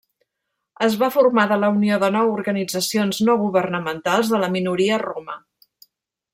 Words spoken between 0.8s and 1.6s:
Es va formar de